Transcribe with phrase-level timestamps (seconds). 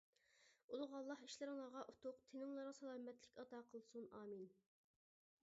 [0.69, 4.51] ئۇلۇغ ئاللا ئىشلىرىڭلارغا ئۇتۇق تېنىڭلارغا سالامەتلىك ئاتا قىلسۇن ئامىن.